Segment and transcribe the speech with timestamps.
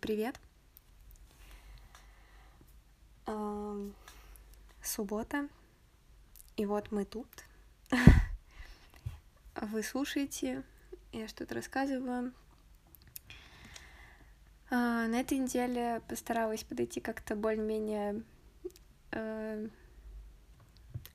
[0.00, 0.40] Привет!
[4.82, 5.48] Суббота,
[6.56, 7.28] и вот мы тут.
[9.60, 10.62] Вы слушаете,
[11.12, 12.32] я что-то рассказываю.
[14.70, 18.22] А, На этой неделе постаралась подойти как-то более-менее
[19.12, 19.68] э,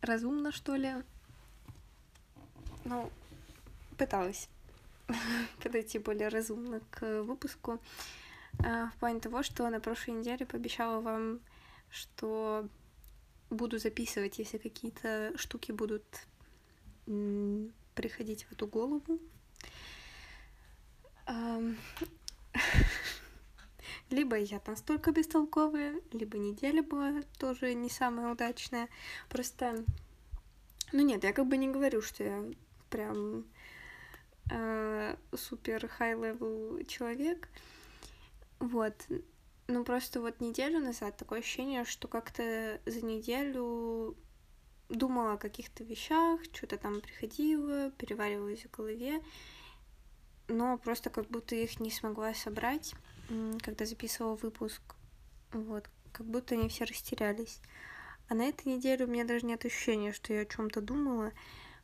[0.02, 0.94] разумно, что ли.
[2.86, 3.12] Ну,
[3.98, 4.50] пыталась
[5.64, 7.80] подойти более разумно к выпуску.
[8.64, 11.40] А, В плане того, что на прошлой неделе пообещала вам,
[11.90, 12.68] что
[13.50, 16.04] буду записывать, если какие-то штуки будут
[17.96, 19.20] приходить в эту голову.
[24.10, 28.90] Либо я настолько бестолковая, либо неделя была тоже не самая удачная.
[29.30, 29.84] Просто,
[30.92, 32.44] ну нет, я как бы не говорю, что я
[32.90, 33.46] прям
[34.50, 37.50] э, супер high-level человек.
[38.60, 38.94] Вот.
[39.68, 44.18] Ну, просто вот неделю назад такое ощущение, что как-то за неделю
[44.90, 49.22] думала о каких-то вещах, что-то там приходило, переваривалось в голове,
[50.48, 52.96] но просто как будто их не смогла собрать,
[53.62, 54.82] когда записывала выпуск.
[55.52, 55.88] Вот.
[56.12, 57.62] Как будто они все растерялись.
[58.28, 61.32] А на этой неделе у меня даже нет ощущения, что я о чем-то думала.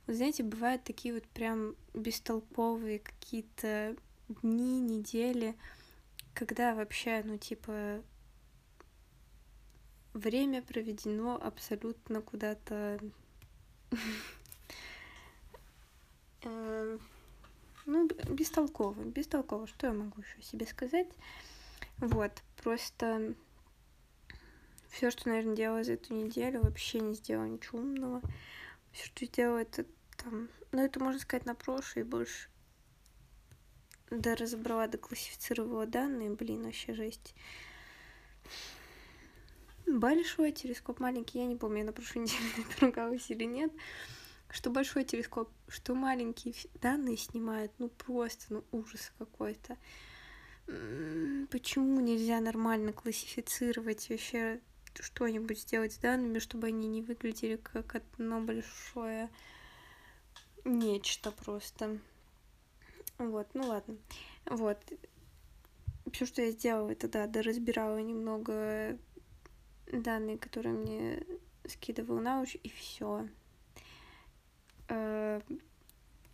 [0.08, 3.96] Вы знаете, бывают такие вот прям бестолковые какие-то
[4.28, 5.56] дни, недели,
[6.36, 8.04] когда вообще, ну, типа,
[10.14, 13.00] время проведено абсолютно куда-то...
[16.44, 17.00] э,
[17.86, 21.08] Ну, бестолково, бестолково, что я могу еще себе сказать?
[21.98, 23.34] Вот, просто
[24.90, 28.22] все, что, наверное, делала за эту неделю, вообще не сделала ничего умного.
[28.92, 29.86] Все, что сделала, это
[30.18, 30.50] там...
[30.72, 32.50] Ну, это можно сказать на прошлое больше.
[34.12, 37.34] Да, разобрала, да классифицировала данные, блин, вообще жесть.
[39.88, 42.40] Большой телескоп, маленький, я не помню, я на прошлой неделе
[42.70, 43.72] это ругалась или нет.
[44.50, 49.78] Что большой телескоп, что маленькие данные снимает, ну просто, ну ужас какой-то.
[50.68, 54.62] М, Почему нельзя нормально классифицировать вообще
[55.00, 59.30] что-нибудь сделать с данными, чтобы они не выглядели как одно большое
[60.64, 62.00] нечто просто.
[63.18, 63.98] Вот, ну ладно.
[64.46, 64.78] Вот.
[66.12, 68.98] Все, что я сделала, это да, доразбирала немного
[69.92, 71.26] данные, которые мне
[71.68, 73.28] скидывал науч, и все.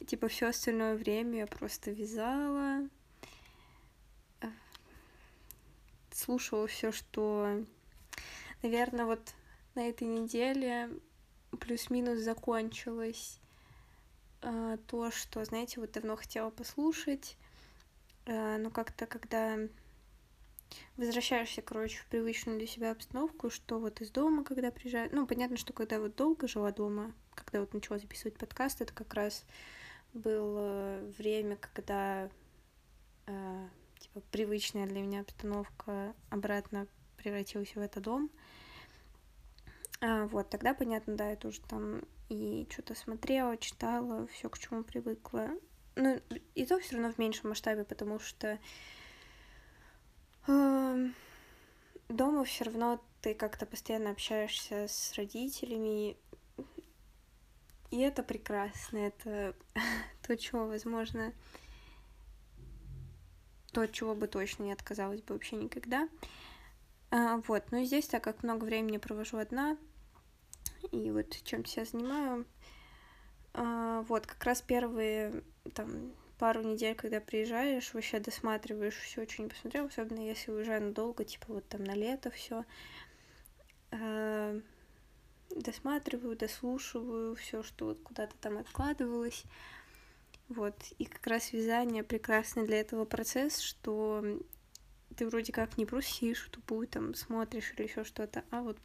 [0.05, 2.89] Типа все остальное время я просто вязала,
[4.41, 4.47] э,
[6.11, 7.63] слушала все, что,
[8.63, 9.33] наверное, вот
[9.75, 10.89] на этой неделе
[11.59, 13.40] плюс-минус закончилось
[14.41, 17.37] э, то, что, знаете, вот давно хотела послушать,
[18.25, 19.57] э, но как-то, когда
[20.97, 25.57] возвращаешься, короче, в привычную для себя обстановку, что вот из дома, когда приезжаю, ну, понятно,
[25.57, 29.45] что когда вот долго жила дома, когда вот начала записывать подкаст, это как раз
[30.13, 32.29] было время, когда
[33.27, 33.67] э,
[33.99, 36.87] типа привычная для меня обстановка обратно
[37.17, 38.29] превратилась в этот дом.
[40.01, 44.83] А, вот, тогда, понятно, да, я тоже там и что-то смотрела, читала, все к чему
[44.83, 45.49] привыкла.
[45.95, 46.21] Ну,
[46.55, 48.57] и то все равно в меньшем масштабе, потому что
[50.47, 51.13] эм,
[52.07, 56.15] дома все равно ты как-то постоянно общаешься с родителями,
[57.89, 59.53] и это прекрасно, это
[60.25, 61.33] то, чего, возможно,
[63.73, 66.07] то, чего бы точно не отказалась бы вообще никогда.
[67.09, 69.77] А, вот, и здесь, так как много времени провожу одна,
[70.91, 72.45] и вот чем себя занимаю,
[73.53, 75.43] а, вот, как раз первые,
[75.73, 81.53] там, пару недель, когда приезжаешь, вообще досматриваешь все, не посмотрел, особенно если уезжаю надолго, типа
[81.53, 82.65] вот там на лето все
[85.55, 89.43] досматриваю, дослушиваю все, что вот куда-то там откладывалось.
[90.47, 90.75] Вот.
[90.97, 94.23] И как раз вязание прекрасный для этого процесс, что
[95.15, 98.77] ты вроде как не в тупую, там смотришь или еще что-то, а вот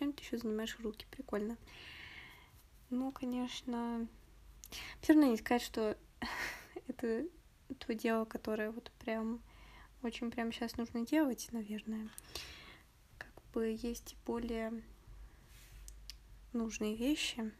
[0.00, 1.58] чем ты еще занимаешь руки, прикольно.
[2.88, 4.08] Ну, конечно,
[5.02, 5.96] все равно не сказать, что
[6.88, 7.26] это
[7.78, 9.42] то дело, которое вот прям
[10.02, 12.08] очень прям сейчас нужно делать, наверное.
[13.18, 14.82] Как бы есть более
[16.54, 17.52] нужные вещи.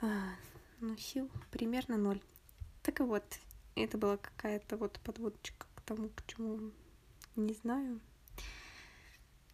[0.00, 0.30] А,
[0.80, 2.22] но сил примерно ноль.
[2.82, 3.24] Так и вот,
[3.74, 6.72] это была какая-то вот подводочка к тому, к чему
[7.36, 8.00] не знаю.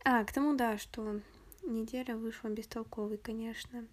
[0.05, 1.21] А, к тому, да, что
[1.63, 3.87] неделя вышла бестолковой, конечно.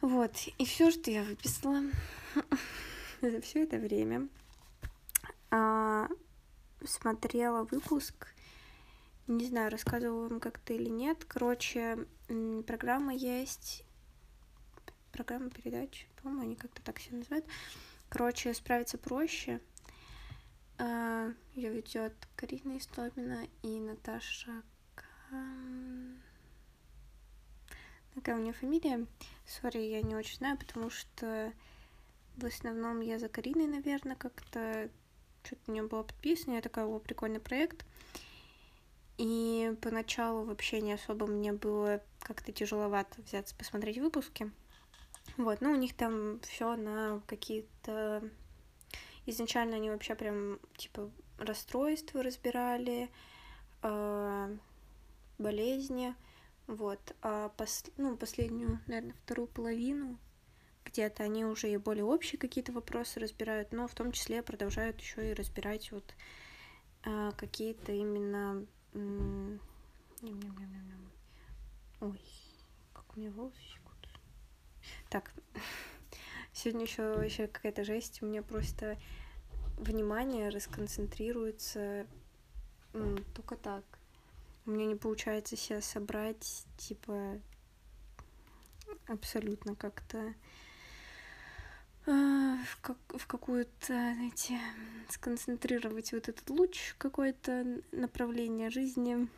[0.00, 1.82] Вот, и все, что я выписала
[3.20, 4.28] за все это время.
[5.50, 6.08] А,
[6.84, 8.34] смотрела выпуск,
[9.26, 11.24] не знаю, рассказывала вам как-то или нет.
[11.26, 12.06] Короче,
[12.66, 13.84] программа есть,
[15.12, 17.46] программа передач, по-моему, они как-то так себя называют.
[18.08, 19.60] Короче, справиться проще.
[20.78, 24.62] А, Ее ведет Карина Истомина и Наташа
[28.14, 29.06] Какая у нее фамилия?
[29.44, 31.52] Сори, я не очень знаю, потому что
[32.36, 34.88] в основном я за Кариной, наверное, как-то
[35.42, 36.54] что-то у нее было подписано.
[36.54, 37.84] Я такая, о, прикольный проект.
[39.18, 44.50] И поначалу вообще не особо мне было как-то тяжеловато взяться посмотреть выпуски.
[45.36, 48.22] Вот, ну у них там все на какие-то...
[49.26, 53.10] Изначально они вообще прям, типа, расстройства разбирали,
[53.82, 54.56] э,
[55.38, 56.14] болезни,
[56.66, 57.14] вот.
[57.22, 57.84] А пос...
[57.96, 60.18] ну, последнюю, наверное, вторую половину
[60.84, 65.30] где-то они уже и более общие какие-то вопросы разбирают, но в том числе продолжают еще
[65.30, 66.14] и разбирать вот
[67.04, 68.64] э, какие-то именно...
[72.00, 72.20] Ой,
[72.92, 73.56] как у меня волосы.
[75.08, 75.32] Так,
[76.54, 78.22] сегодня еще вообще какая-то жесть.
[78.22, 78.96] У меня просто
[79.76, 82.06] внимание расконцентрируется
[83.34, 83.84] только так.
[84.66, 87.38] У меня не получается себя собрать, типа,
[89.08, 90.34] абсолютно как-то
[92.06, 94.58] э, в, как, в какую-то, знаете,
[95.10, 99.28] сконцентрировать вот этот луч какое-то направление жизни.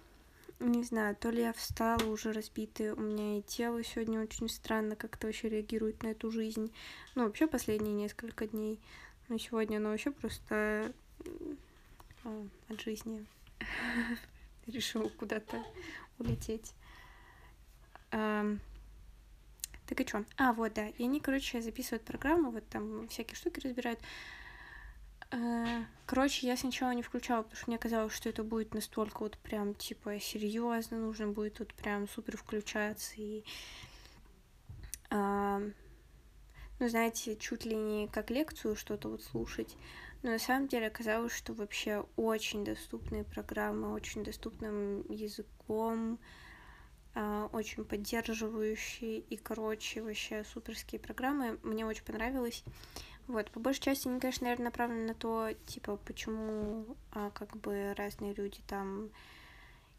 [0.59, 4.97] Не знаю, то ли я встала уже разбитая, у меня и тело сегодня очень странно
[4.97, 6.73] как-то вообще реагирует на эту жизнь.
[7.15, 8.81] Ну, вообще последние несколько дней.
[9.29, 10.93] Но сегодня оно вообще просто
[12.25, 13.27] о, от жизни.
[14.67, 15.65] решил куда-то
[16.19, 16.75] улететь.
[18.11, 20.25] Так и что?
[20.37, 20.89] А, вот, да.
[20.89, 24.01] И они, короче, записывают программу, вот там всякие штуки разбирают.
[25.31, 29.39] А, короче, я сначала не включала, потому что мне казалось, что это будет настолько вот
[29.39, 33.45] прям, типа, серьезно, нужно будет тут прям супер включаться и...
[36.79, 39.77] Ну, знаете, чуть ли не как лекцию что-то вот слушать.
[40.23, 46.19] Но на самом деле оказалось, что вообще очень доступные программы, очень доступным языком,
[47.15, 51.59] а, очень поддерживающие и, короче, вообще суперские программы.
[51.63, 52.63] Мне очень понравилось.
[53.27, 57.95] Вот, по большей части они, конечно, наверное, направлены на то, типа, почему а, как бы
[57.97, 59.11] разные люди там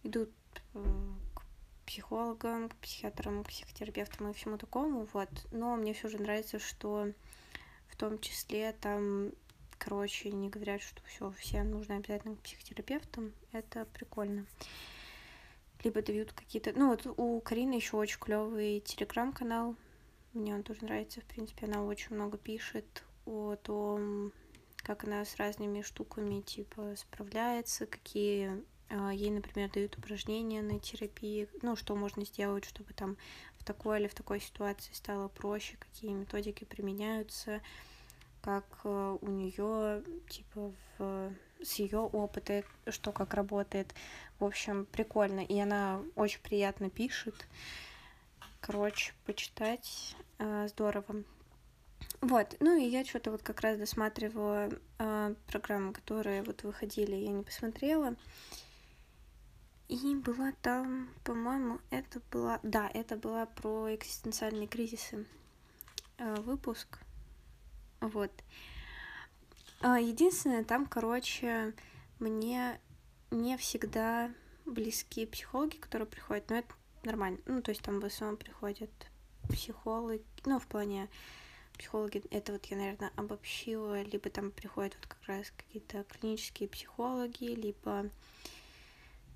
[0.03, 0.31] идут
[0.73, 1.41] к
[1.85, 5.29] психологам, к психиатрам, к психотерапевтам и всему такому, вот.
[5.51, 7.11] Но мне все же нравится, что
[7.89, 9.31] в том числе там
[9.77, 13.33] короче, не говорят, что все, все нужно обязательно к психотерапевтам.
[13.51, 14.45] Это прикольно.
[15.83, 16.73] Либо дают какие-то...
[16.73, 19.75] Ну, вот у Карины еще очень клевый телеграм-канал.
[20.33, 21.21] Мне он тоже нравится.
[21.21, 24.31] В принципе, она очень много пишет о том,
[24.77, 31.49] как она с разными штуками, типа, справляется, какие а, ей, например, дают упражнения на терапии,
[31.61, 33.17] ну, что можно сделать, чтобы там
[33.59, 37.61] в такой или в такой ситуации стало проще, какие методики применяются,
[38.41, 43.93] как э, у нее, типа, в, с ее опыта, что как работает.
[44.39, 45.41] В общем, прикольно.
[45.41, 47.35] И она очень приятно пишет.
[48.61, 51.23] Короче, почитать э, здорово.
[52.21, 57.29] Вот, ну и я что-то вот как раз досматривала э, программы, которые вот выходили, я
[57.29, 58.15] не посмотрела.
[59.87, 65.25] И была там, по-моему, это была, да, это была про экзистенциальные кризисы
[66.17, 66.99] э, выпуск.
[68.01, 68.31] Вот.
[69.81, 71.73] А, единственное, там, короче,
[72.19, 72.79] мне
[73.31, 74.31] не всегда
[74.65, 76.73] близкие психологи, которые приходят, но это
[77.03, 77.37] нормально.
[77.45, 78.91] Ну, то есть там в основном приходят
[79.49, 81.09] психологи, ну, в плане
[81.77, 87.45] психологи, это вот я, наверное, обобщила, либо там приходят вот как раз какие-то клинические психологи,
[87.45, 88.09] либо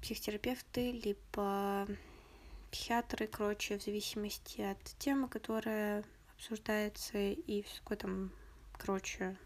[0.01, 1.87] психотерапевты, либо
[2.71, 6.03] психиатры, короче, в зависимости от темы, которая
[6.35, 8.31] обсуждается, и какой там
[8.77, 9.37] короче,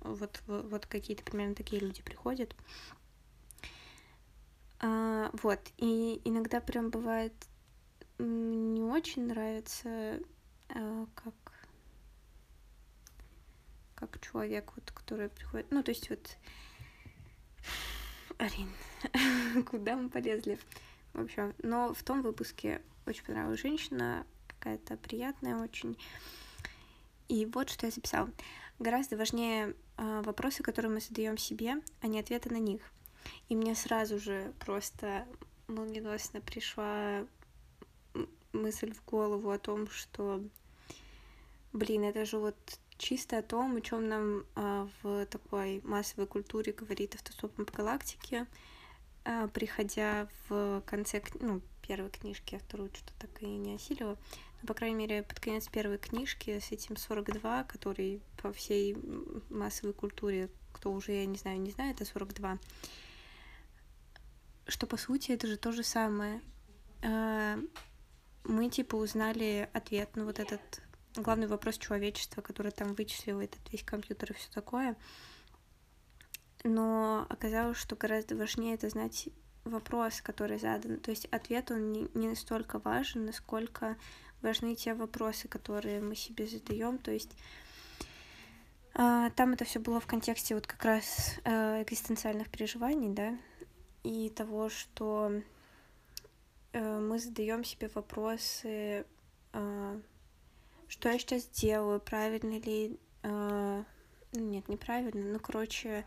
[0.00, 2.54] вот, вот какие-то примерно такие люди приходят.
[4.80, 7.32] А, вот, и иногда прям бывает
[8.18, 10.20] не очень нравится,
[10.68, 11.34] а, как
[14.06, 16.36] как человек, вот, который приходит, ну, то есть вот,
[18.38, 18.70] Арин,
[19.64, 20.58] куда мы полезли?
[21.12, 25.96] В общем, но в том выпуске очень понравилась женщина, какая-то приятная очень.
[27.28, 28.30] И вот что я записала.
[28.78, 32.82] Гораздо важнее э, вопросы, которые мы задаем себе, а не ответы на них.
[33.48, 35.26] И мне сразу же просто
[35.68, 37.24] молниеносно пришла
[38.52, 40.42] мысль в голову о том, что,
[41.72, 42.56] блин, это же вот
[43.02, 48.46] чисто о том, о чем нам а, в такой массовой культуре говорит автостопом по галактике,
[49.24, 54.16] а, приходя в конце, ну, первой книжки, я вторую что-то так и не осилила,
[54.60, 58.96] но, по крайней мере, под конец первой книжки с этим 42, который по всей
[59.50, 62.58] массовой культуре, кто уже, я не знаю, не знает, это 42,
[64.68, 66.40] что, по сути, это же то же самое.
[67.02, 67.58] А,
[68.44, 70.82] мы, типа, узнали ответ на вот этот
[71.16, 74.96] главный вопрос человечества, который там вычислил этот весь компьютер и все такое.
[76.64, 79.28] Но оказалось, что гораздо важнее это знать
[79.64, 80.98] вопрос, который задан.
[81.00, 83.96] То есть ответ, он не, не настолько важен, насколько
[84.42, 86.98] важны те вопросы, которые мы себе задаем.
[86.98, 87.36] То есть
[88.94, 93.38] э, там это все было в контексте вот как раз э, экзистенциальных переживаний, да,
[94.02, 95.32] и того, что
[96.72, 99.04] э, мы задаем себе вопросы,
[99.52, 100.00] э,
[100.92, 103.84] что я сейчас делаю, правильно ли, э,
[104.34, 106.04] нет, неправильно, ну, короче,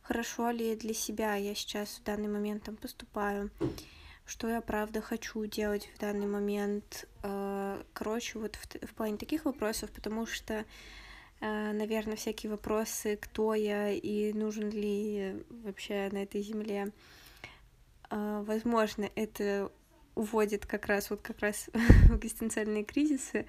[0.00, 3.50] хорошо ли для себя я сейчас в данный момент там поступаю,
[4.24, 9.44] что я правда хочу делать в данный момент, э, короче, вот в, в плане таких
[9.44, 10.64] вопросов, потому что
[11.40, 16.92] э, наверное, всякие вопросы, кто я и нужен ли вообще на этой земле.
[18.08, 19.70] Э, возможно, это
[20.14, 23.44] уводит как раз вот как раз в экзистенциальные кризисы,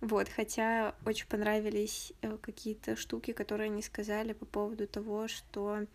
[0.00, 5.86] вот, хотя очень понравились э, какие-то штуки, которые они сказали по поводу того, что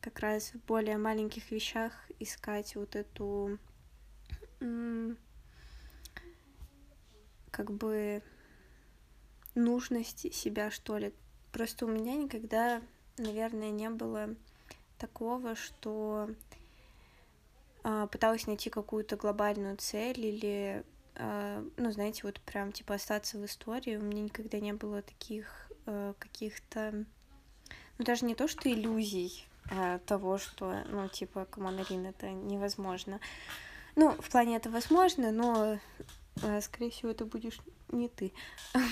[0.00, 3.58] как раз в более маленьких вещах искать вот эту
[7.50, 8.22] как бы
[9.54, 11.12] нужность себя, что ли.
[11.50, 12.80] Просто у меня никогда,
[13.18, 14.34] наверное, не было
[14.98, 16.30] такого, что
[17.82, 20.84] а, пыталась найти какую-то глобальную цель или
[21.16, 23.96] ну, знаете, вот прям, типа, остаться в истории.
[23.96, 27.04] У меня никогда не было таких э, каких-то,
[27.98, 33.20] ну, даже не то, что иллюзий э, того, что, ну, типа, Камонарин, это невозможно.
[33.94, 35.78] Ну, в плане это возможно, но,
[36.42, 37.58] э, скорее всего, это будешь
[37.90, 38.32] не ты.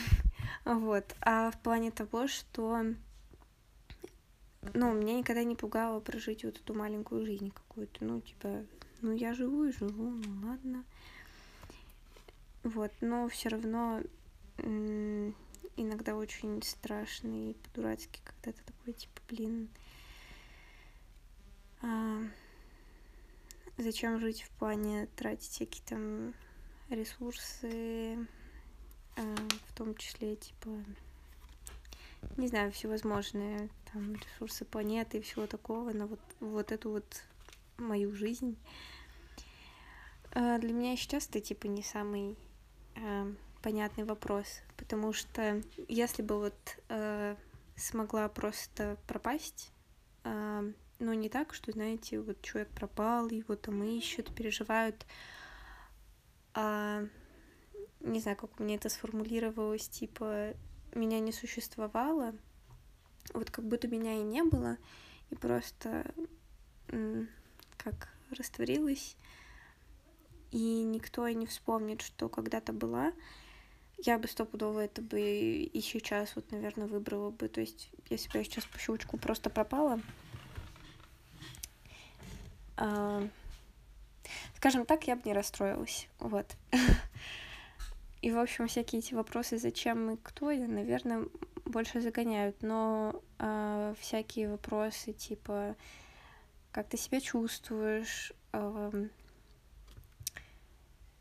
[0.64, 1.04] Вот.
[1.20, 2.84] А в плане того, что
[4.74, 8.04] ну, меня никогда не пугало прожить вот эту маленькую жизнь какую-то.
[8.04, 8.64] Ну, типа,
[9.00, 10.84] ну, я живу и живу, ну, ладно.
[12.62, 14.02] Вот, но все равно
[15.76, 19.68] иногда очень страшно и по-дурацки, когда ты такой, типа, блин,
[21.82, 22.22] а,
[23.78, 26.34] зачем жить в плане тратить всякие там
[26.90, 28.26] ресурсы,
[29.16, 29.34] а,
[29.68, 30.68] в том числе, типа,
[32.36, 37.22] не знаю, всевозможные там ресурсы планеты и всего такого, на вот, вот эту вот
[37.78, 38.58] мою жизнь.
[40.32, 42.36] А для меня сейчас это, типа, не самый
[42.96, 43.32] э,
[43.62, 47.36] понятный вопрос, потому что если бы вот э,
[47.76, 49.72] смогла просто пропасть,
[50.24, 55.06] э, ну не так, что, знаете, вот человек пропал, его там ищут, переживают,
[56.52, 57.04] а,
[58.00, 60.54] не знаю, как у меня это сформулировалось, типа,
[60.94, 62.34] меня не существовало,
[63.32, 64.76] вот как будто меня и не было,
[65.30, 66.12] и просто
[67.76, 69.16] как растворилась,
[70.50, 73.12] и никто и не вспомнит, что когда-то была,
[73.98, 77.48] я бы стопудово это бы и сейчас вот, наверное, выбрала бы.
[77.48, 80.00] То есть, если бы я сейчас по щелчку просто пропала,
[82.76, 83.28] а,
[84.56, 86.08] скажем так, я бы не расстроилась.
[86.18, 86.46] Вот.
[88.22, 91.26] И, в общем, всякие эти вопросы, зачем и кто я, наверное,
[91.64, 92.62] больше загоняют.
[92.62, 95.74] Но а, всякие вопросы, типа,
[96.70, 98.90] как ты себя чувствуешь, а,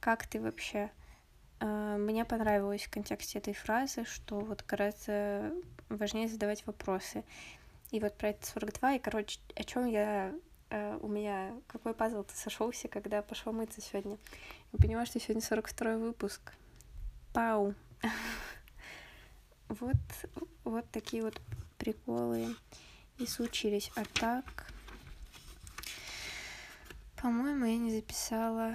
[0.10, 0.90] как ты вообще?
[1.60, 5.54] А, мне понравилось в контексте этой фразы, что вот гораздо
[5.88, 7.24] важнее задавать вопросы.
[7.92, 10.34] И вот про это 42, и, короче, о чем я
[10.72, 14.18] а, у меня какой пазл-то сошелся, когда пошла мыться сегодня.
[14.74, 16.54] Я поняла, что сегодня 42 выпуск.
[17.32, 17.76] Пау.
[19.68, 19.96] Вот,
[20.64, 21.40] вот такие вот
[21.78, 22.56] приколы
[23.20, 23.92] и случились.
[23.96, 24.74] А так,
[27.18, 28.74] по-моему, я не записала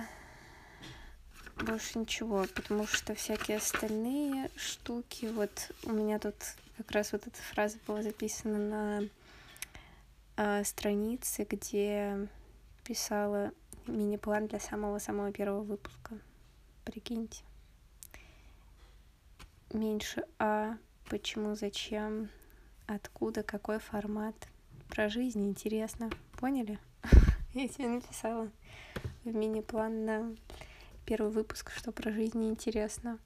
[1.61, 6.35] больше ничего, потому что всякие остальные штуки, вот у меня тут
[6.77, 9.09] как раз вот эта фраза была записана на
[10.37, 12.29] э, странице, где
[12.85, 13.53] писала
[13.87, 16.19] мини-план для самого-самого первого выпуска.
[16.85, 17.43] Прикиньте.
[19.73, 20.77] Меньше А,
[21.09, 22.29] почему, зачем,
[22.87, 24.35] откуда, какой формат.
[24.89, 26.11] Про жизнь интересно.
[26.39, 26.79] Поняли?
[27.55, 28.51] Я тебе написала
[29.25, 30.37] в мини-план на
[31.05, 33.19] первый выпуск, что про жизнь интересно.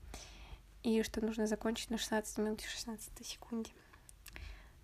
[0.82, 3.70] и что нужно закончить на 16 минут и 16 секунде.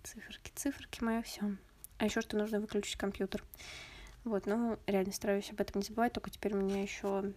[0.03, 1.55] Циферки, циферки, мое все.
[1.97, 3.43] А еще что нужно выключить компьютер.
[4.23, 7.31] Вот, ну, реально стараюсь об этом не забывать, только теперь у меня еще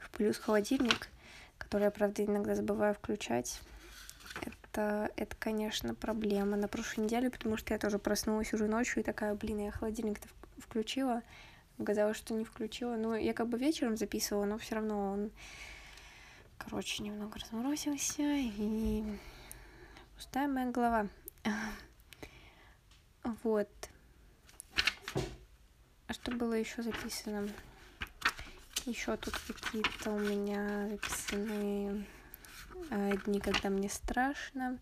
[0.00, 1.08] в плюс холодильник,
[1.56, 3.60] который я, правда, иногда забываю включать.
[4.42, 9.04] Это, это, конечно, проблема на прошлой неделе, потому что я тоже проснулась уже ночью и
[9.04, 10.28] такая, блин, я холодильник-то
[10.58, 11.22] включила.
[11.78, 12.96] Оказалось, что не включила.
[12.96, 15.30] Ну, я как бы вечером записывала, но все равно он,
[16.56, 19.04] короче, немного разморозился, и
[20.16, 21.08] пустая моя голова.
[23.42, 23.70] Вот.
[26.06, 27.48] А что было еще записано?
[28.84, 32.06] Еще тут какие-то у меня записаны
[32.90, 34.78] э, дни, когда мне страшно.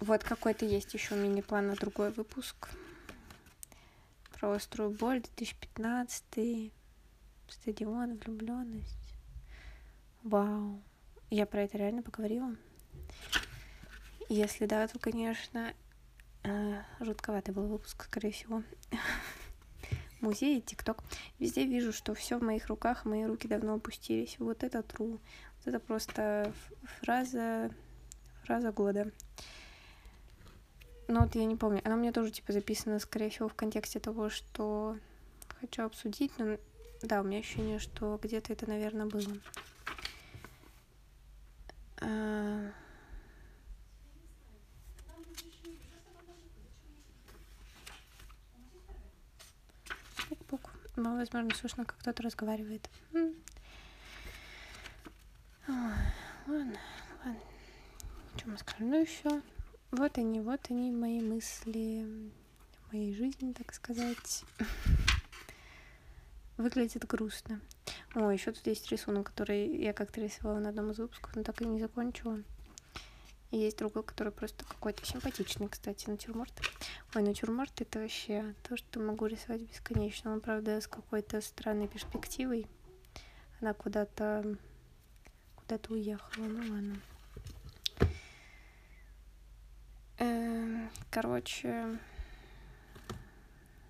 [0.00, 2.70] Вот какой-то есть еще мини-план на другой выпуск.
[4.40, 6.72] Про острую боль 2015,
[7.46, 9.14] стадион, влюбленность.
[10.22, 10.80] Вау.
[11.28, 12.56] Я про это реально поговорила.
[14.30, 15.74] Если да, то, конечно,
[16.44, 18.62] э, жутковатый был выпуск, скорее всего.
[20.22, 21.04] Музей ТикТок.
[21.38, 24.38] Везде вижу, что все в моих руках, мои руки давно опустились.
[24.38, 25.20] Вот это true.
[25.58, 26.50] Вот это просто
[27.02, 27.70] фраза,
[28.44, 29.12] фраза года.
[31.10, 31.82] Но вот я не помню.
[31.84, 34.96] Она у меня тоже, типа, записана, скорее всего, в контексте того, что
[35.60, 36.30] хочу обсудить.
[36.38, 36.56] Но
[37.02, 39.36] да, у меня ощущение, что где-то это, наверное, было.
[42.00, 42.70] А...
[50.96, 52.88] Ну, возможно, слышно, как кто-то разговаривает.
[53.14, 53.24] Ой,
[56.46, 56.78] ладно,
[57.24, 57.40] ладно.
[58.36, 58.90] Что мы скажем?
[58.90, 59.42] Ну еще.
[59.90, 62.06] Вот они, вот они, мои мысли,
[62.92, 64.44] моей жизни, так сказать.
[66.56, 67.60] Выглядит грустно.
[68.14, 71.60] О, еще тут есть рисунок, который я как-то рисовала на одном из выпусков, но так
[71.60, 72.40] и не закончила.
[73.50, 76.52] И есть другой, который просто какой-то симпатичный, кстати, натюрморт.
[77.16, 80.32] Ой, натюрморт это вообще то, что могу рисовать бесконечно.
[80.32, 82.66] Он, правда, с какой-то странной перспективой.
[83.60, 84.56] Она куда-то
[85.56, 86.44] куда-то уехала.
[86.44, 87.00] Ну ладно.
[90.18, 91.98] Эм, короче,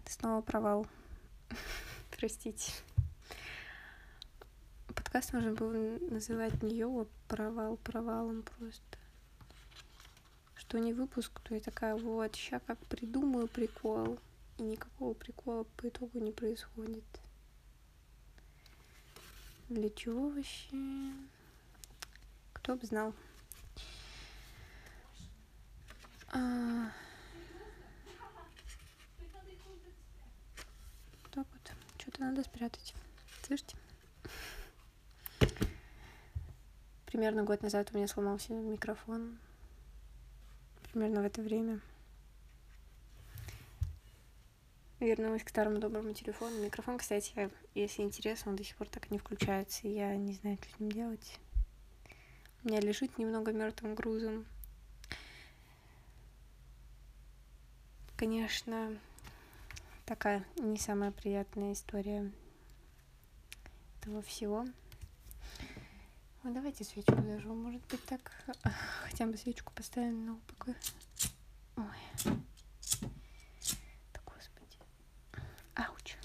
[0.07, 0.87] снова провал.
[2.11, 2.73] Простите.
[4.89, 9.01] Подкаст можно было называть не йога провал провалом просто
[10.71, 14.21] что не выпуск, то я такая, вот, сейчас как придумаю прикол,
[14.57, 17.03] и никакого прикола по итогу не происходит.
[19.69, 20.77] Для чего вообще?
[22.53, 23.13] Кто бы знал.
[26.29, 26.93] А...
[31.33, 31.47] Так
[32.21, 32.95] что-то надо спрятать.
[33.43, 33.77] Слышите?
[37.07, 39.39] Примерно год назад у меня сломался микрофон
[40.93, 41.81] примерно в это время.
[45.01, 46.63] Вернулась к старому доброму телефону.
[46.63, 49.89] Микрофон, кстати, если интересно, он до сих пор так и не включается.
[49.89, 51.39] Я не знаю, что с ним делать.
[52.63, 54.45] У меня лежит немного мертвым грузом.
[58.17, 58.99] Конечно,
[60.11, 62.33] такая не самая приятная история
[64.01, 64.67] этого всего.
[66.43, 67.63] Ну, давайте свечку зажжем.
[67.63, 68.33] Может быть, так
[69.05, 70.75] хотя бы свечку поставим на упокой.
[71.77, 72.35] Ой.
[74.13, 74.79] Да господи.
[75.77, 76.17] Ауч.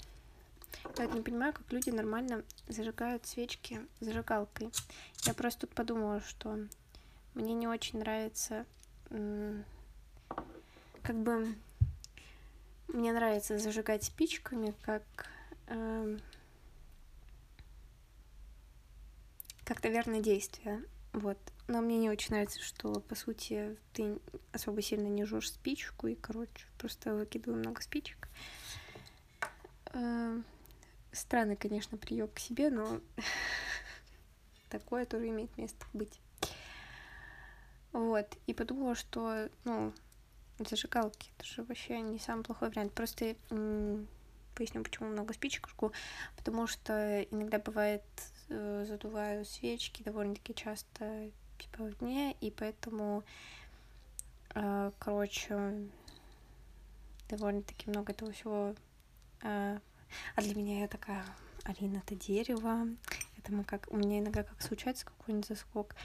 [0.98, 4.72] Я не понимаю, как люди нормально зажигают свечки зажигалкой.
[5.26, 6.58] Я просто тут подумала, что
[7.34, 8.66] мне не очень нравится
[11.04, 11.54] как бы
[12.88, 15.02] мне нравится зажигать спичками, как
[15.66, 16.18] э,
[19.64, 20.82] как-то верное действие.
[21.12, 21.38] Вот.
[21.66, 24.18] Но мне не очень нравится, что, по сути, ты
[24.52, 28.28] особо сильно не жжешь спичку, и, короче, просто выкидываю много спичек.
[29.92, 30.44] Эм,
[31.12, 33.00] странный, конечно, прием к себе, но
[34.68, 36.20] такое тоже имеет место быть.
[37.92, 38.36] Вот.
[38.46, 39.92] И подумала, что, ну,
[40.58, 42.92] зажигалки, это же вообще не самый плохой вариант.
[42.92, 43.36] Просто
[44.54, 45.92] поясню, почему много спичек жгу.
[46.36, 48.02] Потому что иногда бывает
[48.48, 53.24] Э, задуваю свечки довольно-таки часто типа в дне, и поэтому,
[54.54, 55.88] э, короче,
[57.28, 58.74] довольно-таки много этого всего.
[59.42, 59.78] Э,
[60.36, 61.24] а для меня я такая,
[61.64, 62.86] Алина, это дерево.
[63.36, 65.96] Это мы как, у меня иногда как случается какой-нибудь заскок,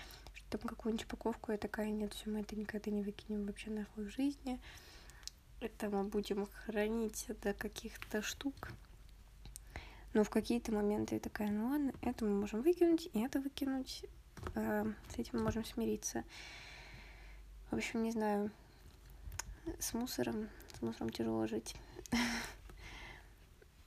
[0.51, 4.09] там какую-нибудь упаковку, я такая, нет, все, мы это никогда не выкинем вообще нахуй в
[4.09, 4.59] жизни.
[5.61, 8.71] Это мы будем хранить до каких-то штук.
[10.13, 14.03] Но в какие-то моменты я такая, ну ладно, это мы можем выкинуть, и это выкинуть.
[14.55, 16.25] Э, с этим мы можем смириться.
[17.69, 18.51] В общем, не знаю,
[19.79, 21.75] с мусором, с мусором тяжело жить.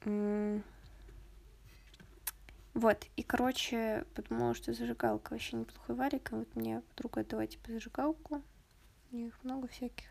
[2.75, 6.33] Вот, и, короче, подумала, что зажигалка вообще неплохой варик.
[6.33, 8.43] И вот мне подруга дала, типа, зажигалку.
[9.13, 10.07] У них много всяких.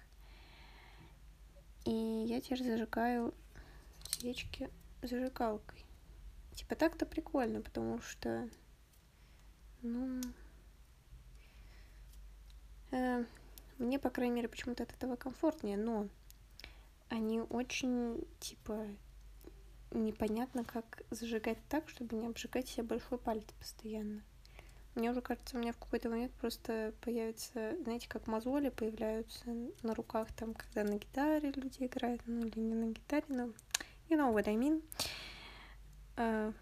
[1.83, 3.33] И я теперь зажигаю
[4.09, 4.69] свечки
[5.01, 5.85] зажигалкой.
[6.55, 8.47] Типа так-то прикольно, потому что,
[9.81, 10.21] ну,
[12.91, 13.25] э,
[13.77, 16.07] мне, по крайней мере, почему-то от этого комфортнее, но
[17.09, 18.87] они очень, типа,
[19.93, 24.21] непонятно, как зажигать так, чтобы не обжигать себе большой палец постоянно.
[24.95, 29.43] Мне уже кажется, у меня в какой-то момент просто появится, знаете, как мозоли появляются
[29.81, 33.43] на руках, там, когда на гитаре люди играют, ну или не на гитаре, но
[34.09, 34.83] you know what I mean.
[36.15, 36.53] А,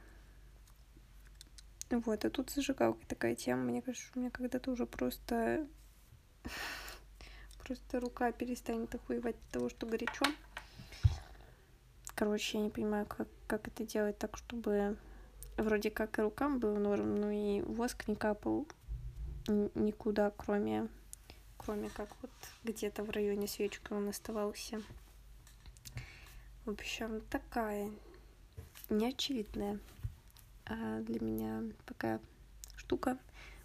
[1.89, 5.67] вот, а тут зажигалка такая тема, мне кажется, у меня когда-то уже просто
[7.65, 10.25] просто рука перестанет охуевать от того, что горячо.
[12.21, 14.95] Короче, я не понимаю, как, как это делать так, чтобы
[15.57, 18.67] вроде как и рукам было норм, но и воск не капал
[19.47, 20.87] никуда, кроме,
[21.57, 22.29] кроме как вот
[22.63, 24.83] где-то в районе свечки он оставался.
[26.65, 27.89] В общем, такая
[28.91, 29.79] неочевидная
[30.67, 32.19] а для меня такая
[32.75, 33.17] штука.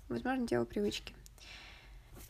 [0.08, 1.14] Возможно, дело привычки.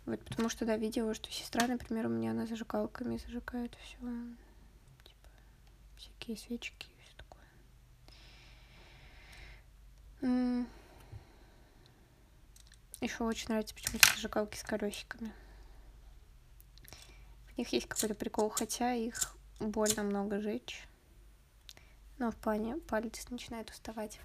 [0.06, 3.96] Вот потому что, да, видела, что сестра, например, у меня она зажигалками зажигает все.
[5.96, 7.46] Всякие свечки и все такое.
[13.00, 15.32] Еще очень нравится почему-то зажигалки с колесиками.
[17.48, 20.86] В них есть какой-то прикол, хотя их больно много жечь.
[22.18, 24.18] Но в плане палец начинает уставать.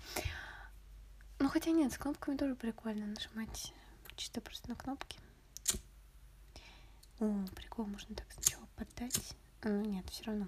[1.39, 3.73] Ну хотя нет, с кнопками тоже прикольно нажимать.
[4.15, 5.19] Чисто просто на кнопки.
[7.19, 9.35] О, прикол, можно так сначала поддать.
[9.63, 10.47] Ну нет, все равно.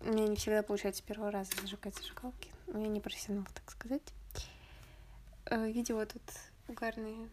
[0.00, 2.50] У меня не всегда получается с первого раза зажигать зажигалки.
[2.66, 4.02] Но я не профессионал, так сказать.
[5.46, 6.22] Э, видела тут
[6.68, 7.28] угарные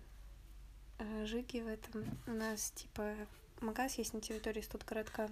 [0.99, 2.05] э, жиги в этом.
[2.25, 3.13] У нас типа
[3.61, 5.29] магаз есть на территории студгородка.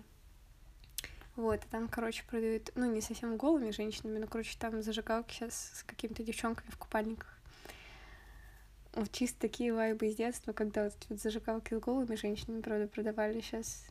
[1.35, 5.71] Вот, и там, короче, продают, ну, не совсем голыми женщинами, но, короче, там зажигалки сейчас
[5.73, 7.35] с какими-то девчонками в купальниках
[8.95, 13.41] вот чисто такие вайбы из детства, когда вот, вот зажигалки с голыми женщинами, правда, продавали
[13.41, 13.85] сейчас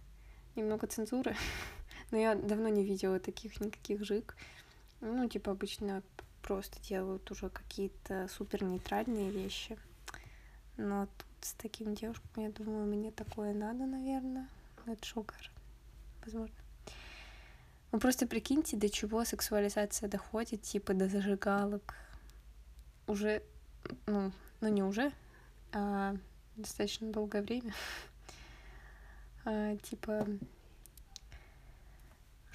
[0.56, 1.36] немного цензуры.
[2.10, 4.36] Но я давно не видела таких никаких жиг.
[5.00, 6.02] Ну, типа, обычно
[6.42, 9.78] просто делают уже какие-то супер нейтральные вещи.
[10.76, 14.48] Но тут с таким девушками, я думаю, мне такое надо, наверное.
[14.86, 15.50] Это шугар.
[16.24, 16.56] Возможно.
[17.92, 21.94] Ну, просто прикиньте, до чего сексуализация доходит, типа, до зажигалок.
[23.06, 23.42] Уже,
[24.06, 25.12] ну, ну не уже,
[25.72, 26.16] а
[26.56, 27.72] достаточно долгое время.
[29.44, 30.26] а, типа,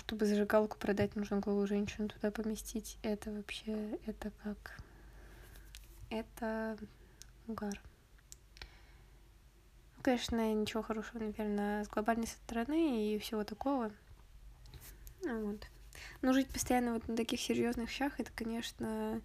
[0.09, 2.97] чтобы зажигалку продать, нужно голую женщину туда поместить.
[3.03, 4.79] Это вообще, это как?
[6.09, 6.79] Это
[7.47, 7.79] угар.
[9.95, 13.91] Ну, конечно, ничего хорошего, наверное, с глобальной стороны и всего такого.
[15.21, 15.67] Вот.
[16.23, 19.21] Но жить постоянно вот на таких серьезных щах, это, конечно,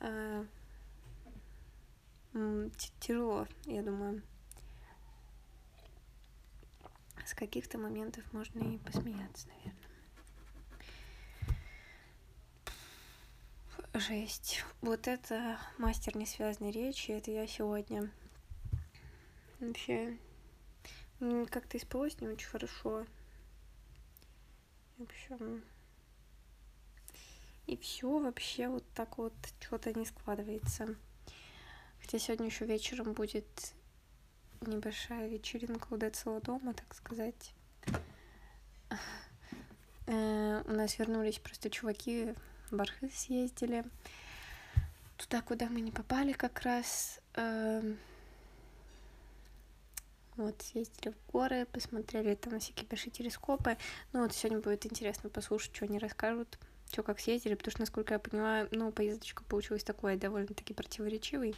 [0.00, 0.44] э,
[3.00, 4.20] тяжело, я думаю.
[7.30, 9.88] С каких-то моментов можно и посмеяться, наверное.
[13.94, 14.64] Жесть.
[14.80, 18.10] Вот это мастер несвязанной речи, это я сегодня.
[19.60, 20.18] Вообще,
[21.20, 23.06] как-то испалось не очень хорошо.
[24.98, 25.62] В общем,
[27.68, 30.96] и все вообще вот так вот что-то не складывается.
[32.00, 33.72] Хотя сегодня еще вечером будет
[34.60, 37.54] небольшая вечеринка у Децела дома, так сказать.
[40.06, 42.34] Э, у нас вернулись просто чуваки
[42.70, 43.84] в Бархыз съездили.
[45.16, 47.20] Туда, куда мы не попали как раз.
[47.34, 47.98] Эм,
[50.36, 53.76] вот, съездили в горы, посмотрели там всякие большие телескопы.
[54.12, 56.58] Ну вот сегодня будет интересно послушать, что они расскажут,
[56.90, 61.54] что как съездили, потому что, насколько я понимаю, ну, поездочка получилась такой довольно-таки противоречивой.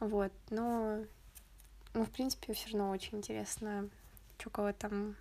[0.00, 1.04] Вот, но,
[1.94, 3.88] ну, в принципе, все равно очень интересно,
[4.38, 5.16] что кого там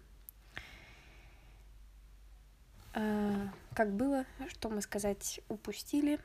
[2.94, 6.20] э, как было, что мы сказать упустили,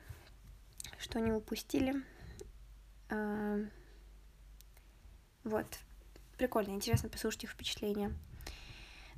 [0.99, 2.03] что не упустили.
[3.11, 3.67] Э,
[5.45, 5.67] вот,
[6.39, 8.13] прикольно, интересно послушать их впечатления.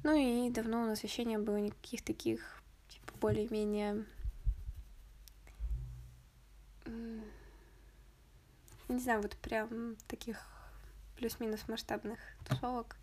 [0.02, 4.04] Ну и давно у нас вообще не было никаких таких, типа, более-менее
[8.88, 10.57] не знаю, вот прям таких
[11.18, 12.96] плюс-минус масштабных тусовок,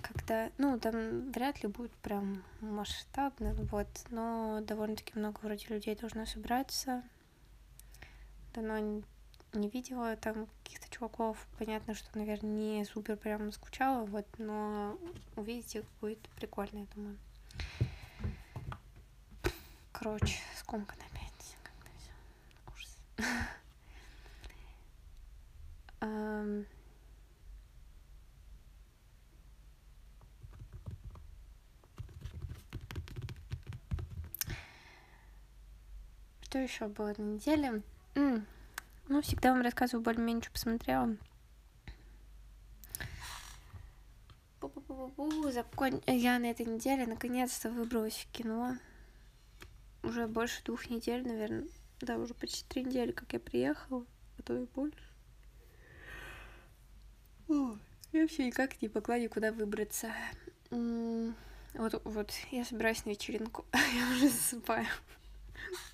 [0.00, 6.26] когда, ну, там вряд ли будет прям масштабно, вот, но довольно-таки много вроде людей должно
[6.26, 7.02] собраться.
[8.54, 9.02] Давно
[9.52, 11.46] не видела там каких-то чуваков.
[11.58, 14.98] Понятно, что, наверное, не супер прям скучала, вот, но
[15.36, 17.18] увидеть будет прикольно, я думаю.
[19.92, 21.56] Короче, скомкано опять.
[21.62, 22.12] Как-то все.
[22.72, 23.48] Ужас.
[36.42, 37.82] Что еще было на неделе?
[38.14, 41.16] Ну, всегда вам рассказываю более-менее, что посмотрела.
[46.06, 48.76] Я на этой неделе наконец-то выбралась в кино.
[50.02, 51.66] Уже больше двух недель, наверное.
[52.00, 54.04] Да, уже почти три недели, как я приехала,
[54.38, 55.13] а то и больше.
[57.48, 60.12] Я вообще никак не могла никуда выбраться.
[60.70, 64.86] Вот, вот, я собираюсь на вечеринку, я уже засыпаю.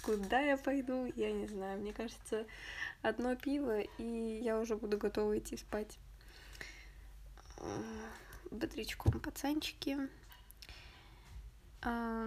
[0.02, 1.80] Куда я пойду, я не знаю.
[1.80, 2.46] Мне кажется,
[3.02, 5.98] одно пиво, и я уже буду готова идти спать.
[8.50, 9.96] Бодрячком пацанчики.
[11.82, 12.26] А,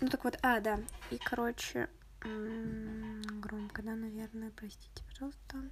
[0.00, 0.80] ну так вот, а, да.
[1.10, 1.88] И, короче,
[2.22, 5.70] громко, да, наверное, простите, пожалуйста.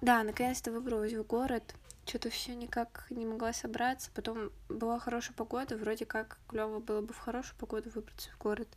[0.00, 1.74] Да, наконец-то выбралась в город.
[2.06, 4.10] Что-то все никак не могла собраться.
[4.14, 5.76] Потом была хорошая погода.
[5.76, 8.68] Вроде как клево было бы в хорошую погоду выбраться в город.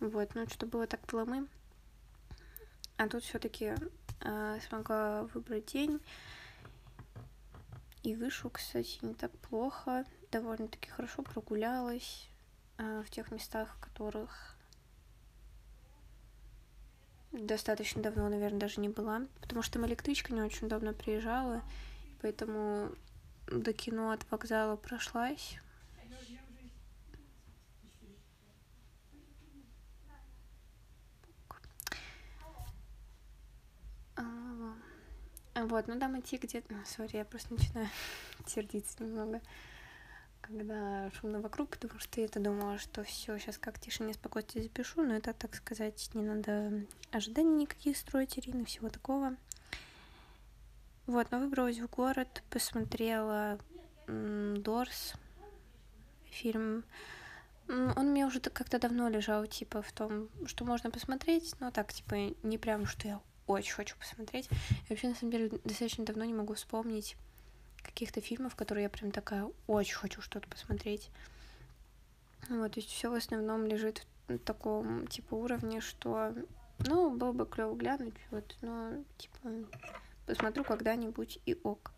[0.00, 1.48] Вот, ну что было так пломы.
[2.98, 3.74] А тут все-таки
[4.20, 6.00] э, смогла выбрать день.
[8.02, 10.04] И вышел, кстати, не так плохо.
[10.30, 12.28] Довольно-таки хорошо прогулялась
[12.78, 14.55] э, в тех местах, в которых
[17.38, 19.22] достаточно давно, наверное, даже не была.
[19.40, 21.62] Потому что там электричка не очень давно приезжала.
[22.22, 22.90] Поэтому
[23.46, 25.58] до кино от вокзала прошлась.
[35.68, 36.74] Вот, ну там идти где-то...
[36.84, 37.88] Сори, я просто начинаю
[38.46, 39.40] сердиться немного,
[40.46, 45.14] когда шумно вокруг, потому что я-то думала, что все сейчас как тишине спокойствие запишу, но
[45.14, 49.36] это, так сказать, не надо ожиданий никаких строить, Ирины, всего такого.
[51.06, 53.58] Вот, но выбралась в город, посмотрела
[54.06, 55.14] Дорс,
[56.30, 56.84] фильм.
[57.68, 62.34] Он мне уже как-то давно лежал, типа, в том, что можно посмотреть, но так, типа,
[62.42, 64.48] не прям, что я очень хочу посмотреть.
[64.50, 67.16] Я вообще, на самом деле, достаточно давно не могу вспомнить
[67.96, 71.08] каких-то фильмов, которые я прям такая очень хочу что-то посмотреть.
[72.50, 76.34] Вот, то есть все в основном лежит в таком, типа, уровне, что,
[76.80, 79.38] ну, было бы клево глянуть, вот, но, типа,
[80.26, 81.92] посмотрю когда-нибудь и ок.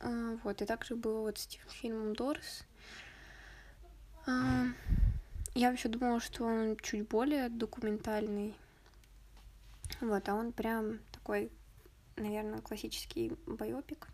[0.00, 2.64] А, вот, и также было вот с тем фильмом Дорс.
[4.26, 4.64] А,
[5.54, 8.56] я вообще думала, что он чуть более документальный,
[10.00, 11.52] вот, а он прям такой,
[12.20, 14.08] наверное, классический байопик,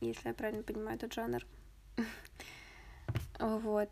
[0.00, 1.44] если я правильно понимаю этот жанр.
[3.38, 3.90] Вот.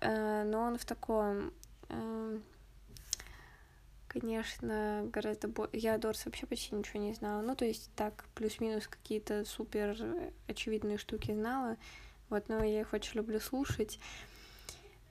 [0.00, 1.52] Э, но он в таком,
[1.90, 2.42] эм,
[4.08, 5.76] конечно, гораздо больше...
[5.76, 7.42] Я Дорс вообще почти ничего не знала.
[7.42, 9.96] Ну, то есть так, плюс-минус какие-то супер
[10.48, 11.76] очевидные штуки знала.
[12.30, 14.00] Вот, но я их очень люблю слушать.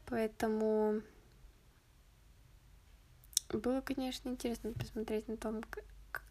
[0.08, 1.02] Поэтому
[3.50, 5.62] было, конечно, интересно посмотреть на том,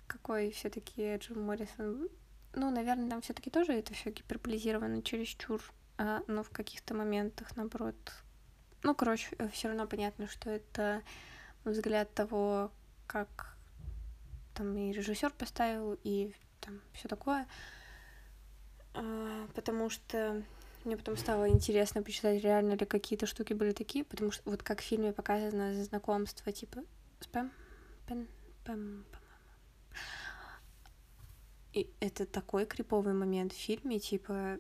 [0.07, 2.09] какой все-таки Джим Моррисон.
[2.55, 5.61] Ну, наверное, там все-таки тоже это все гиперполизировано чересчур,
[5.99, 7.97] а, но в каких-то моментах, наоборот.
[8.83, 11.03] Ну, короче, все равно понятно, что это
[11.64, 12.71] взгляд того,
[13.07, 13.57] как
[14.55, 17.47] там и режиссер поставил, и там все такое.
[18.95, 20.43] А, потому что
[20.85, 24.81] мне потом стало интересно почитать, реально ли какие-то штуки были такие, потому что вот как
[24.81, 26.83] в фильме показано знакомство, типа,
[27.21, 27.51] Спэм?
[28.07, 28.29] Пен?
[28.64, 29.05] Пэм,
[31.74, 34.58] И это такой криповый момент в фильме, типа,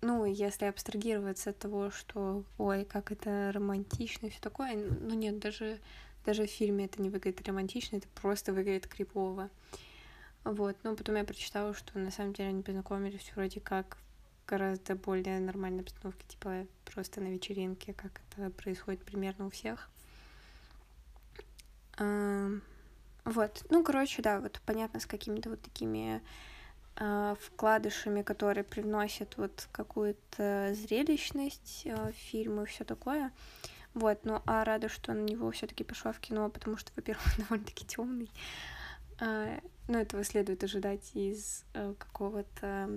[0.00, 5.38] ну, если абстрагироваться от того, что, ой, как это романтично и все такое, ну нет,
[5.38, 5.78] даже,
[6.26, 9.50] даже в фильме это не выглядит романтично, это просто выглядит крипово.
[10.42, 14.96] Вот, но потом я прочитала, что на самом деле они познакомились вроде как в гораздо
[14.96, 19.88] более нормальной обстановке, типа просто на вечеринке, как это происходит примерно у всех.
[23.24, 26.20] Вот, ну, короче, да, вот понятно, с какими-то вот такими
[26.96, 33.32] э, вкладышами, которые привносят вот какую-то зрелищность э, в фильм и все такое.
[33.94, 37.86] Вот, ну а рада, что на него все-таки пошла в кино, потому что, во-первых, довольно-таки
[37.86, 38.30] темный.
[39.20, 42.90] А, ну, этого следует ожидать из а, какого-то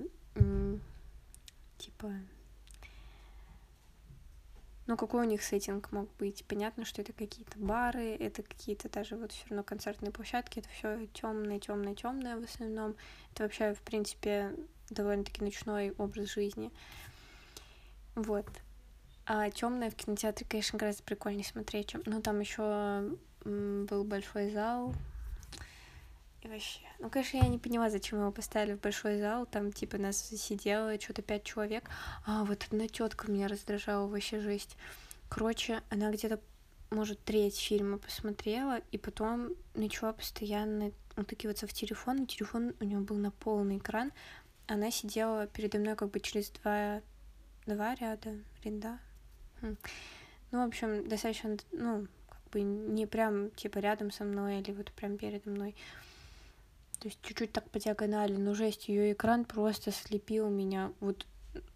[1.77, 2.11] типа
[4.87, 6.45] ну, какой у них сеттинг мог быть?
[6.45, 11.07] Понятно, что это какие-то бары, это какие-то даже вот все равно концертные площадки, это все
[11.07, 12.95] темное, темное, темное в основном.
[13.33, 14.53] Это вообще, в принципе,
[14.91, 16.71] довольно-таки ночной образ жизни.
[18.13, 18.45] Вот.
[19.25, 22.03] А темное в кинотеатре, конечно, гораздо прикольнее смотреть, чем.
[22.05, 24.93] Ну, там еще был большой зал,
[26.45, 26.79] и вообще.
[26.99, 29.45] Ну, конечно, я не поняла, зачем его поставили в большой зал.
[29.45, 31.89] Там, типа, нас сидело что-то пять человек.
[32.25, 34.77] А, вот одна тетка меня раздражала, вообще жесть.
[35.29, 36.39] Короче, она где-то,
[36.91, 42.23] может, треть фильма посмотрела, и потом начала постоянно утыкиваться в телефон.
[42.23, 44.11] И телефон у него был на полный экран.
[44.67, 47.01] Она сидела передо мной как бы через два,
[47.65, 48.99] два ряда, ряда.
[49.61, 49.77] Хм.
[50.51, 54.91] Ну, в общем, достаточно, ну, как бы не прям, типа, рядом со мной или вот
[54.91, 55.75] прям передо мной.
[56.97, 60.91] То есть чуть-чуть так по диагонали, но жесть, ее экран просто слепил меня.
[60.99, 61.25] Вот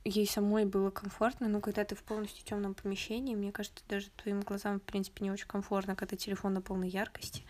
[0.03, 4.41] ей самой было комфортно, но когда ты в полностью темном помещении, мне кажется, даже твоим
[4.41, 7.43] глазам, в принципе, не очень комфортно, когда телефон на полной яркости.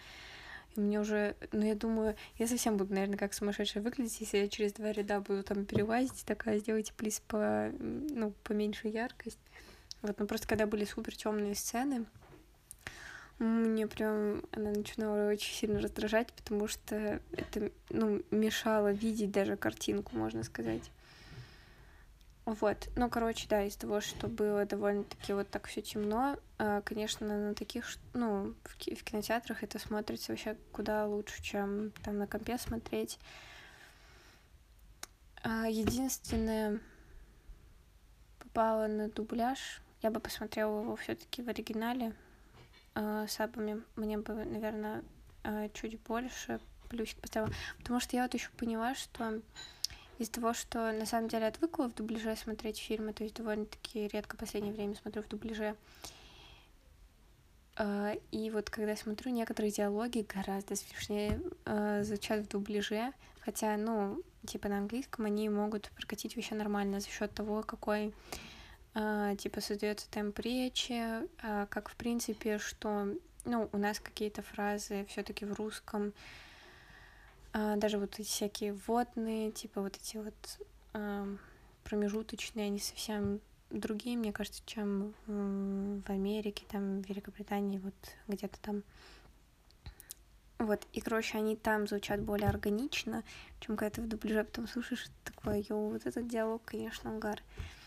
[0.76, 4.48] И мне уже, ну, я думаю, я совсем буду, наверное, как сумасшедшая выглядеть, если я
[4.48, 9.40] через два ряда буду там перелазить, такая, сделайте, плиз, по, ну, поменьше яркость.
[10.02, 12.06] Вот, ну, просто когда были супер темные сцены,
[13.40, 20.16] мне прям она начинала очень сильно раздражать, потому что это, ну, мешало видеть даже картинку,
[20.18, 20.92] можно сказать.
[22.46, 27.28] Вот, ну, короче, да, из того, что было довольно-таки вот так все темно, а, конечно,
[27.28, 33.20] на таких, ну, в, кинотеатрах это смотрится вообще куда лучше, чем там на компе смотреть.
[35.44, 36.80] А, единственное,
[38.40, 42.14] попала на дубляж, я бы посмотрела его все-таки в оригинале,
[43.28, 45.04] сабами мне бы, наверное,
[45.44, 46.60] э, чуть больше
[46.90, 47.52] плюсик поставила.
[47.78, 49.42] Потому что я вот еще поняла, что
[50.18, 54.36] из-за того, что на самом деле отвыкла в дубляже смотреть фильмы, то есть довольно-таки редко
[54.36, 55.76] в последнее время смотрю в дубляже.
[57.78, 64.22] Э, и вот когда смотрю, некоторые диалоги гораздо смешнее э, звучат в дубляже, хотя, ну,
[64.46, 68.14] типа на английском они могут прокатить вообще нормально за счет того, какой
[68.94, 73.08] типа создается темп речи, а, как в принципе, что
[73.46, 76.14] ну, у нас какие-то фразы все-таки в русском,
[77.54, 80.36] а, даже вот эти всякие водные, типа вот эти вот
[80.94, 81.28] а,
[81.84, 87.94] промежуточные, они совсем другие, мне кажется, чем в Америке, там, в Великобритании, вот
[88.28, 88.84] где-то там.
[90.58, 93.24] Вот, и, короче, они там звучат более органично,
[93.62, 97.42] чем когда ты в дубляже потом слушаешь такое, йоу, вот этот диалог, конечно, угар.
[97.58, 97.79] А,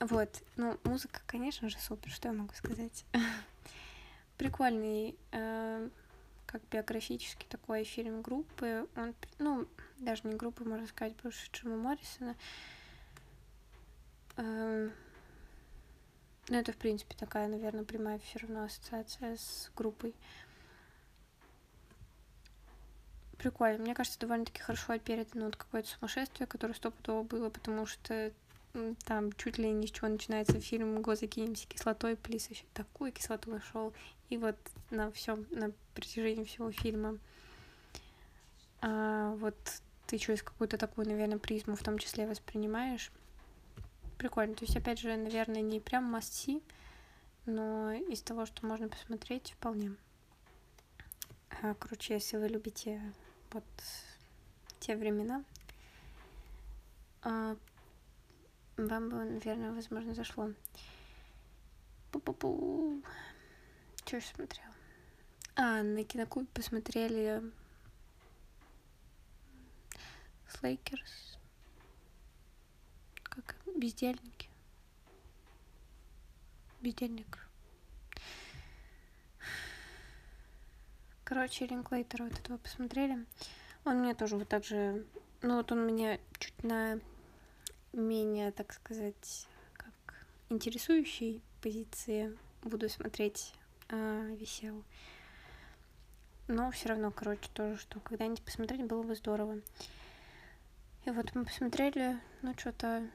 [0.00, 3.04] вот, ну, музыка, конечно же, супер, что я могу сказать.
[4.38, 8.86] Прикольный, как биографический такой фильм группы.
[8.96, 9.66] Он, ну,
[9.98, 12.36] даже не группы, можно сказать, больше Джима Моррисона.
[14.36, 14.90] Э,
[16.48, 20.14] ну, это, в принципе, такая, наверное, прямая все равно ассоциация с группой.
[23.44, 23.82] Прикольно.
[23.82, 28.32] Мне кажется, довольно-таки хорошо передано вот какое-то сумасшествие, которое стопудово было, потому что
[29.04, 33.50] там чуть ли не с чего начинается фильм «Го закинемся кислотой», плюс еще такую кислоту
[33.50, 33.92] нашел.
[34.30, 34.56] И вот
[34.88, 37.18] на всем, на протяжении всего фильма
[38.80, 39.54] а, вот
[40.06, 43.12] ты через какую-то такую, наверное, призму в том числе воспринимаешь.
[44.16, 44.54] Прикольно.
[44.54, 46.62] То есть, опять же, наверное, не прям масти,
[47.44, 49.96] но из того, что можно посмотреть, вполне.
[51.60, 53.02] А, короче, если вы любите
[53.54, 53.64] вот
[54.80, 55.44] те времена,
[57.22, 57.56] а,
[58.76, 60.50] вам бы, наверное, возможно, зашло.
[62.10, 63.02] Пу-пу-пу.
[64.04, 64.74] Что я смотрела?
[65.54, 67.42] А, на кинокубе посмотрели
[70.48, 71.38] Слейкерс.
[73.22, 73.56] Как?
[73.76, 74.48] Бездельники.
[76.80, 77.43] Бездельник.
[81.24, 83.24] Короче, Линклейтера вот этого посмотрели.
[83.84, 85.06] Он мне тоже вот так же...
[85.40, 87.00] Ну, вот он меня чуть на
[87.92, 93.54] менее, так сказать, как интересующей позиции буду смотреть
[93.88, 94.84] э, висел.
[96.46, 99.60] Но все равно, короче, тоже, что когда-нибудь посмотреть было бы здорово.
[101.06, 103.08] И вот мы посмотрели, ну, что-то...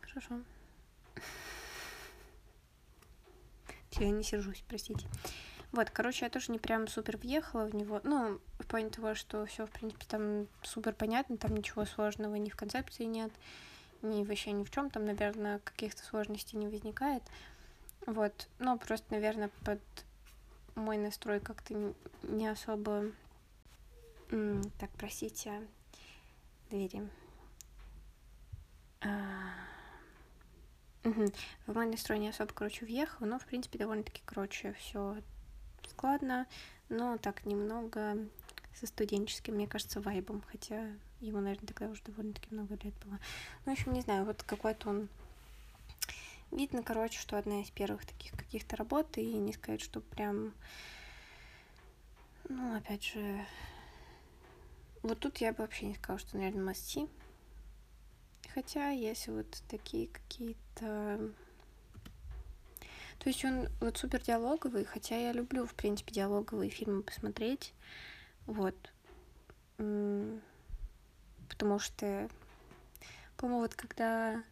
[0.00, 0.40] Хорошо.
[3.98, 5.06] Я не сержусь, простите.
[5.72, 8.00] Вот, короче, я тоже не прям супер въехала в него.
[8.02, 12.50] Ну, в плане того, что все, в принципе, там супер понятно, там ничего сложного ни
[12.50, 13.30] в концепции нет,
[14.02, 17.22] ни вообще ни в чем там, наверное, каких-то сложностей не возникает.
[18.06, 19.80] Вот, но просто, наверное, под
[20.74, 23.12] мой настрой как-то не особо...
[24.28, 25.52] Так, простите,
[26.70, 27.08] двери.
[29.02, 29.69] А...
[31.04, 31.26] Угу.
[31.66, 35.16] В мой настрой не особо, короче, въехал, но, в принципе, довольно-таки, короче, все
[35.88, 36.46] складно,
[36.88, 38.16] но так немного
[38.74, 40.88] со студенческим, мне кажется, вайбом, хотя
[41.20, 43.18] ему, наверное, тогда уже довольно-таки много лет было.
[43.64, 45.08] Ну, в общем, не знаю, вот какой-то он...
[46.50, 50.52] Видно, короче, что одна из первых таких каких-то работ, и не сказать, что прям...
[52.48, 53.46] Ну, опять же...
[55.02, 57.08] Вот тут я бы вообще не сказала, что, наверное, масти.
[58.52, 60.69] Хотя, если вот такие какие-то...
[60.80, 61.28] То
[63.28, 67.74] есть он вот супер диалоговый, хотя я люблю, в принципе, диалоговые фильмы посмотреть.
[68.46, 68.74] Вот.
[69.76, 70.40] Потому
[71.78, 72.28] что,
[73.36, 74.42] по-моему, вот когда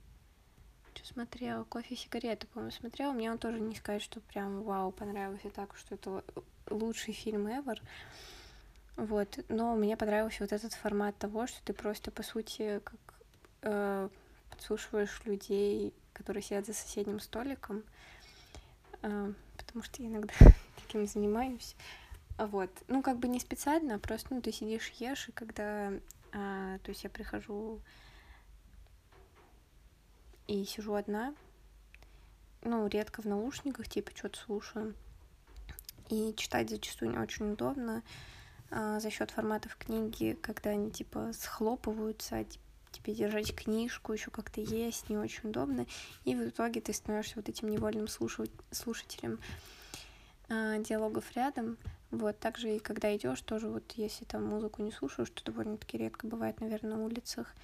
[0.94, 4.90] что смотрела, кофе и сигареты, по-моему, смотрела, мне он тоже не сказать, что прям вау,
[4.90, 6.24] понравился так, что это
[6.68, 7.78] лучший фильм ever.
[8.96, 13.14] Вот, но мне понравился вот этот формат того, что ты просто, по сути, как
[13.62, 14.08] э,
[14.50, 17.82] подслушиваешь людей, которые сидят за соседним столиком,
[19.02, 20.34] э, потому что я иногда
[20.76, 21.74] таким занимаюсь.
[22.36, 22.70] Вот.
[22.88, 25.92] Ну, как бы не специально, а просто, ну, ты сидишь, ешь, и когда...
[26.32, 27.80] А, то есть я прихожу
[30.46, 31.34] и сижу одна,
[32.62, 34.94] ну, редко в наушниках, типа, что-то слушаю.
[36.10, 38.02] И читать зачастую не очень удобно
[38.70, 42.44] а, за счет форматов книги, когда они, типа, схлопываются, а,
[42.90, 45.86] тебе держать книжку еще как-то есть, не очень удобно.
[46.24, 49.38] И в итоге ты становишься вот этим невольным слушателем
[50.48, 51.76] а, диалогов рядом.
[52.10, 56.26] Вот, также и когда идешь, тоже вот если там музыку не слушаешь, что довольно-таки редко
[56.26, 57.54] бывает, наверное, на улицах,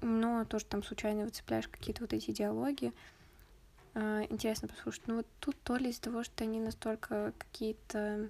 [0.00, 2.92] но тоже там случайно выцепляешь какие-то вот эти диалоги,
[3.94, 5.06] а, интересно послушать.
[5.06, 8.28] Ну вот тут то ли из-за того, что они настолько какие-то,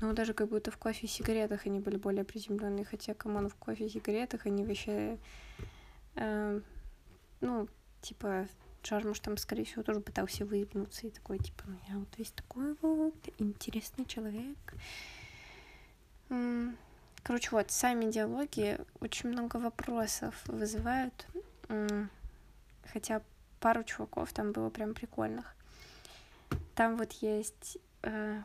[0.00, 3.48] ну даже как будто в кофе и сигаретах они были более приземленные, хотя, come on,
[3.48, 5.18] в кофе и сигаретах они вообще,
[6.16, 6.60] э,
[7.40, 7.68] ну,
[8.02, 8.46] типа,
[8.82, 12.76] Джармуш там, скорее всего, тоже пытался выебнуться и такой, типа, ну я вот весь такой
[12.80, 14.56] вот интересный человек.
[17.22, 21.26] Короче, вот, сами диалоги очень много вопросов вызывают,
[22.92, 23.22] хотя
[23.58, 25.56] пару чуваков там было прям прикольных.
[26.76, 28.42] Там вот есть э,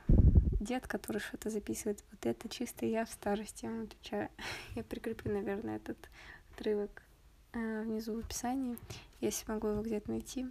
[0.61, 2.03] дед, который что-то записывает.
[2.11, 4.29] Вот это чисто я в старости, я отвечаю.
[4.75, 5.97] Я прикреплю, наверное, этот
[6.53, 7.03] отрывок
[7.53, 8.77] э, внизу в описании
[9.21, 10.47] если могу его где-то найти.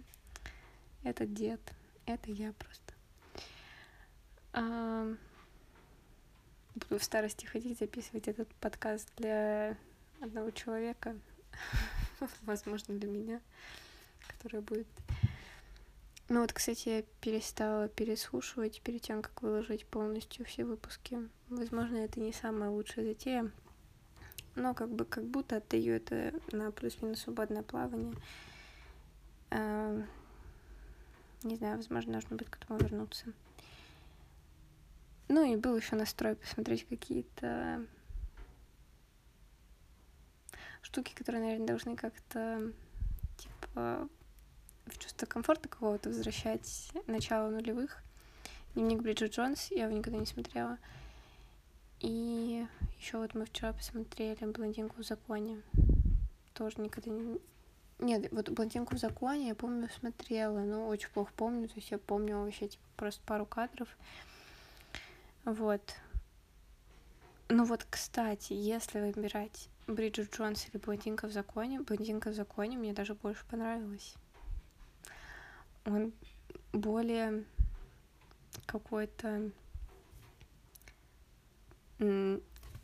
[1.03, 1.59] Это дед,
[2.05, 2.93] это я просто.
[4.53, 5.13] А,
[6.75, 9.77] буду в старости ходить записывать этот подкаст для
[10.21, 11.17] одного человека,
[12.41, 13.41] возможно, для меня,
[14.27, 14.87] который будет...
[16.31, 21.27] Ну вот, кстати, я перестала переслушивать перед тем, как выложить полностью все выпуски.
[21.49, 23.51] Возможно, это не самая лучшая затея,
[24.55, 28.15] но как бы как будто отдаю это на плюс-минус свободное плавание.
[29.49, 30.07] Эм,
[31.43, 33.25] не знаю, возможно, нужно будет к этому вернуться.
[35.27, 37.85] Ну и был еще настрой посмотреть какие-то
[40.81, 42.71] штуки, которые, наверное, должны как-то
[43.35, 44.07] типа
[44.85, 48.03] в чувство комфорта какого-то возвращать начало нулевых.
[48.73, 50.77] Дневник Бриджит Джонс, я его никогда не смотрела.
[51.99, 52.65] И
[52.97, 55.61] еще вот мы вчера посмотрели блондинку в законе.
[56.53, 57.39] Тоже никогда не,
[58.01, 61.99] нет, вот «Блондинку в законе» я помню, смотрела, но очень плохо помню, то есть я
[61.99, 63.87] помню вообще типа, просто пару кадров.
[65.45, 65.81] Вот.
[67.49, 72.91] Ну вот, кстати, если выбирать Бриджит Джонс или «Блондинка в законе», «Блондинка в законе» мне
[72.91, 74.15] даже больше понравилась.
[75.85, 76.13] Он
[76.73, 77.43] более
[78.65, 79.51] какой-то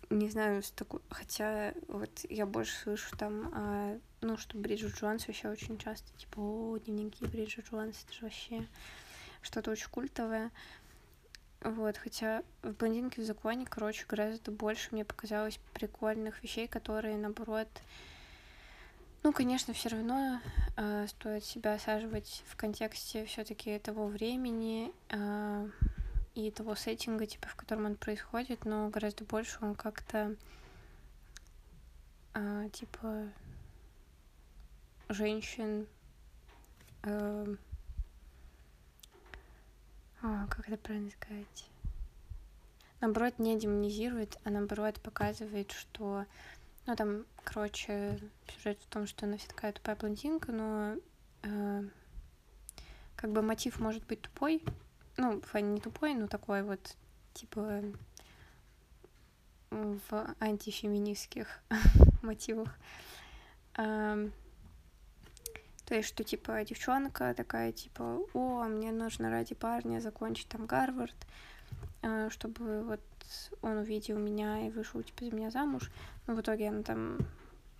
[0.10, 1.02] не знаю, с такой...
[1.10, 6.40] хотя вот я больше слышу там, а, ну, что Бриджит Джонс вообще очень часто, типа,
[6.40, 8.66] о, дневники Бриджит Джонс, это же вообще
[9.42, 10.52] что-то очень культовое.
[11.62, 17.68] Вот, хотя в «Блондинке в законе», короче, гораздо больше мне показалось прикольных вещей, которые, наоборот,
[19.24, 20.40] ну, конечно, все равно
[20.76, 25.70] э, стоит себя осаживать в контексте все-таки того времени, э,
[26.38, 30.36] и того сеттинга, типа, в котором он происходит, но гораздо больше он как-то,
[32.36, 33.28] а, типа,
[35.10, 35.88] женщин,
[37.02, 37.48] а,
[40.22, 41.66] а, как это правильно сказать,
[43.02, 46.26] наоборот, не демонизирует, а наоборот показывает, что
[46.88, 48.18] Ну, там, короче,
[48.48, 50.96] сюжет в том, что она вся такая тупая блондинка, но
[51.44, 51.84] э,
[53.18, 54.64] как бы мотив может быть тупой.
[55.18, 56.96] Ну, не тупой, но такой вот,
[57.34, 57.84] типа,
[59.70, 61.60] в антифеминистских
[62.22, 62.74] мотивах.
[63.74, 64.32] То
[65.90, 71.16] есть, что, типа, девчонка такая, типа, о, мне нужно ради парня закончить там Гарвард,
[72.02, 73.02] а, чтобы вот
[73.62, 75.92] он увидел меня и вышел, типа, за меня замуж.
[76.26, 77.18] Но в итоге она там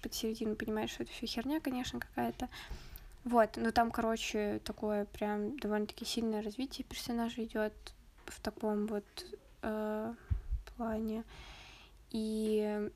[0.02, 2.50] под середину понимает, что это все херня, конечно, какая-то.
[3.24, 7.74] Вот, но там, короче, такое прям довольно-таки сильное развитие персонажа идет
[8.26, 9.06] в таком вот
[9.64, 10.14] э,
[10.78, 11.24] плане.
[12.12, 12.90] И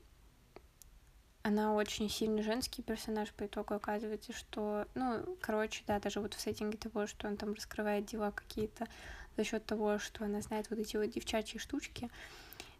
[1.43, 6.39] она очень сильный женский персонаж, по итогу оказывается, что, ну, короче, да, даже вот в
[6.39, 8.87] сеттинге того, что он там раскрывает дела какие-то
[9.37, 12.09] за счет того, что она знает вот эти вот девчачьи штучки,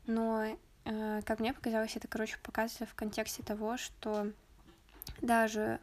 [0.08, 4.32] но, э, как мне показалось, это, короче, показывается в контексте того, что
[5.22, 5.80] даже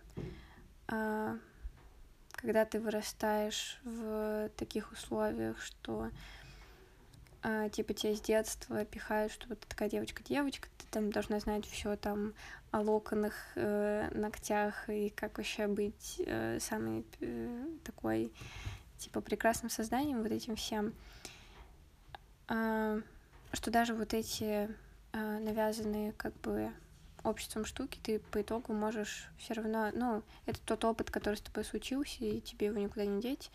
[0.88, 1.38] э,
[2.32, 6.10] когда ты вырастаешь в таких условиях, что
[7.42, 11.66] э, типа тебя с детства пихают, что вот ты такая девочка-девочка, ты там должна знать
[11.66, 12.34] все там
[12.70, 18.32] о локонах, э, ногтях и как вообще быть э, самой э, такой
[18.98, 20.92] типа прекрасным созданием, вот этим всем,
[22.48, 23.00] э,
[23.52, 24.68] что даже вот эти
[25.12, 26.70] э, навязанные как бы
[27.24, 31.64] обществом штуки, ты по итогу можешь все равно, ну, это тот опыт, который с тобой
[31.64, 33.50] случился, и тебе его никуда не деть,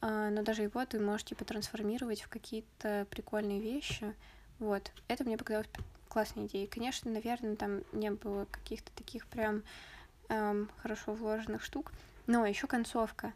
[0.00, 4.14] э, но даже его ты можешь типа трансформировать в какие-то прикольные вещи,
[4.58, 5.68] вот, это мне показалось
[6.08, 6.68] классная идея.
[6.68, 9.64] Конечно, наверное, там не было каких-то таких прям
[10.28, 11.92] эм, хорошо вложенных штук.
[12.26, 13.32] Но еще концовка.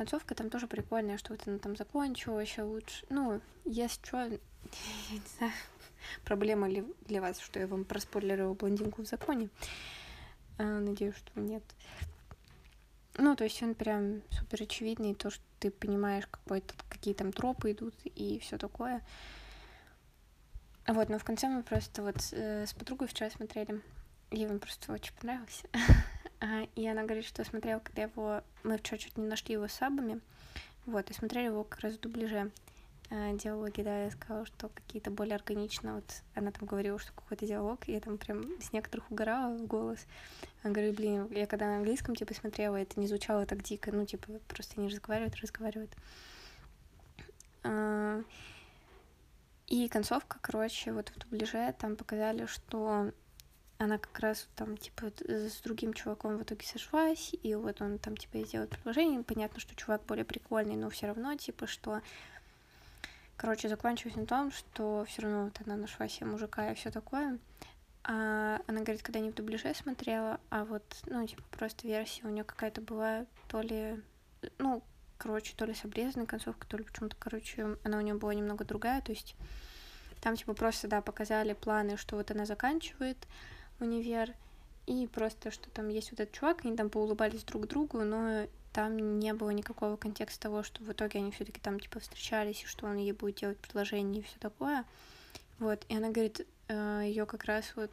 [0.00, 3.04] Концовка там тоже прикольная, что вот она там закончила еще лучше.
[3.10, 5.52] Ну, есть что, я не знаю,
[6.24, 9.50] проблема ли для вас, что я вам проспойлерила блондинку в законе.
[10.56, 11.62] А, надеюсь, что нет.
[13.18, 17.72] Ну, то есть он прям супер очевидный, то, что ты понимаешь, какой какие там тропы
[17.72, 19.02] идут и все такое.
[20.86, 23.82] Вот, но в конце мы просто вот э, с подругой вчера смотрели.
[24.30, 25.68] Ей он просто очень понравился.
[26.74, 28.42] и она говорит, что смотрела, когда его...
[28.62, 30.20] Мы вчера чуть не нашли его сабами.
[30.86, 32.50] Вот, и смотрели его как раз в дубляже.
[33.10, 35.96] А, диалоги, да, я сказала, что какие-то более органично.
[35.96, 39.66] Вот она там говорила, что какой-то диалог, и я там прям с некоторых угорала в
[39.66, 39.98] голос.
[40.62, 43.90] Она говорит, блин, я когда на английском, типа, смотрела, это не звучало так дико.
[43.92, 45.94] Ну, типа, просто не разговаривают, разговаривают.
[47.64, 48.22] А,
[49.66, 53.12] и концовка, короче, вот в дубляже там показали, что
[53.80, 58.14] она как раз там, типа, с другим чуваком в итоге сошлась, и вот он там,
[58.14, 59.22] типа, сделал предложение.
[59.22, 62.02] Понятно, что чувак более прикольный, но все равно, типа, что...
[63.38, 67.38] Короче, закончилось на том, что все равно вот она нашла себе мужика и все такое.
[68.04, 72.28] А она говорит, когда не в дубляже смотрела, а вот, ну, типа, просто версия у
[72.28, 73.98] нее какая-то была то ли,
[74.58, 74.82] ну,
[75.16, 78.66] короче, то ли с обрезанной концовкой, то ли почему-то, короче, она у нее была немного
[78.66, 79.34] другая, то есть
[80.20, 83.16] там, типа, просто, да, показали планы, что вот она заканчивает
[83.80, 84.34] универ,
[84.86, 89.18] и просто, что там есть вот этот чувак, они там поулыбались друг другу, но там
[89.18, 92.86] не было никакого контекста того, что в итоге они все-таки там типа встречались, и что
[92.86, 94.84] он ей будет делать предложение и все такое.
[95.58, 97.90] Вот, и она говорит, э, ее как раз вот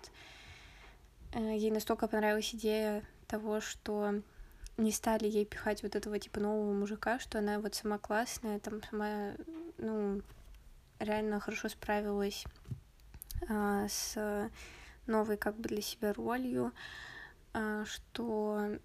[1.34, 4.22] э, ей настолько понравилась идея того, что
[4.78, 8.82] не стали ей пихать вот этого типа нового мужика, что она вот сама классная, там
[8.84, 9.34] сама,
[9.78, 10.22] ну,
[11.00, 12.46] реально хорошо справилась
[13.50, 14.50] а, с
[15.08, 16.72] новой как бы для себя ролью,
[17.54, 18.78] а, что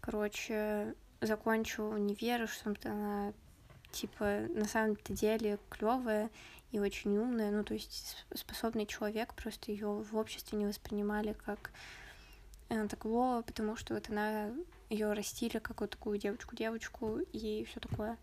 [0.00, 3.32] короче, закончу универ, что она
[3.92, 6.30] типа на самом-то деле клевая
[6.72, 11.70] и очень умная, ну то есть способный человек, просто ее в обществе не воспринимали как
[12.68, 14.50] э, такого, потому что вот она
[14.90, 18.18] ее растили как вот такую девочку-девочку и все такое.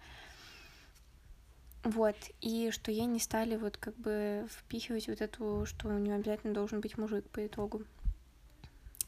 [1.83, 6.15] Вот, и что ей не стали вот как бы впихивать вот эту, что у нее
[6.15, 7.83] обязательно должен быть мужик по итогу.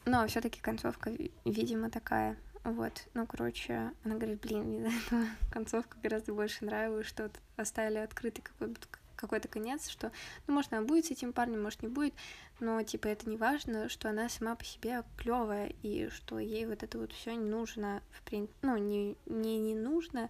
[0.04, 1.10] Но все-таки концовка,
[1.44, 2.36] видимо, такая.
[2.64, 4.92] Вот, ну, короче, она говорит, блин, мне
[5.52, 8.80] концовка гораздо больше нравилась, что вот оставили открытый какой-то
[9.16, 10.12] какой-то конец, что,
[10.46, 12.12] ну, может, она будет с этим парнем, может, не будет,
[12.60, 16.82] но, типа, это не важно, что она сама по себе клевая, и что ей вот
[16.82, 20.28] это вот все не нужно, в принципе, ну, не, не, не нужно,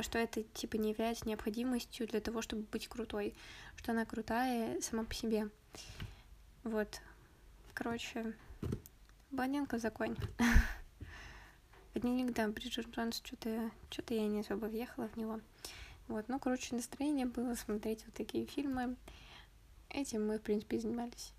[0.00, 3.34] что это, типа, не является необходимостью для того, чтобы быть крутой,
[3.76, 5.50] что она крутая сама по себе.
[6.64, 7.00] Вот.
[7.74, 8.34] Короче,
[9.30, 10.16] Баненко закон.
[11.94, 15.40] Дневник, да, Бриджит Джонс, что-то что я не особо въехала в него.
[16.08, 18.96] Вот, ну, короче, настроение было смотреть вот такие фильмы.
[19.90, 21.32] Этим мы, в принципе, занимались.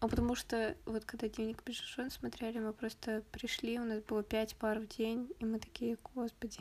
[0.00, 4.56] А потому что вот когда дневник Бежишон смотрели, мы просто пришли, у нас было пять
[4.56, 6.58] пар в день, и мы такие, господи,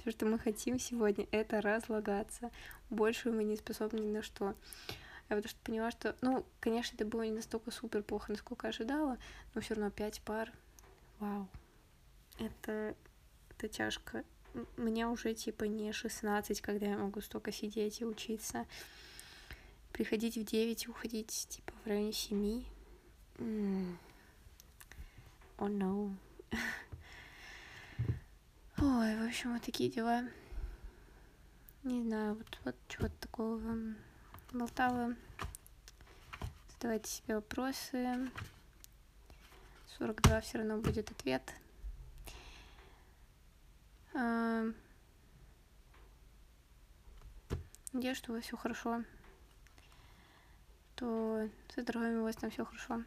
[0.00, 2.50] все, что мы хотим сегодня, это разлагаться.
[2.88, 4.54] Больше мы не способны ни на что.
[5.28, 9.18] Я потому что поняла, что, ну, конечно, это было не настолько супер плохо, насколько ожидала,
[9.54, 10.52] но все равно пять пар.
[11.18, 11.48] Вау.
[12.38, 12.94] Это,
[13.50, 14.24] это тяжко.
[14.76, 18.66] Мне уже типа не 16, когда я могу столько сидеть и учиться
[19.92, 22.64] приходить в 9 и уходить типа в районе 7.
[23.38, 23.96] Mm.
[25.58, 26.14] Oh no.
[28.80, 30.24] Ой, в общем, вот такие дела.
[31.84, 33.60] Не знаю, вот, вот чего-то такого
[34.52, 35.14] болтала.
[36.72, 38.30] Задавайте себе вопросы.
[39.98, 41.54] 42 все равно будет ответ.
[44.14, 44.64] А...
[47.92, 49.04] Надеюсь, что у вас все хорошо
[51.00, 53.02] что со здоровьем у вас там все хорошо.